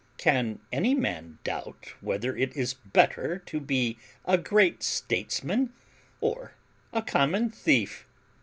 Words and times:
Can 0.17 0.57
any 0.71 0.95
man 0.95 1.37
doubt 1.43 1.93
whether 2.01 2.35
it 2.35 2.57
is 2.57 2.73
better 2.73 3.37
to 3.45 3.59
be 3.59 3.99
a 4.25 4.35
great 4.35 4.81
statesman 4.81 5.73
or 6.21 6.53
a 6.91 7.03
common 7.03 7.51
thief? 7.51 8.07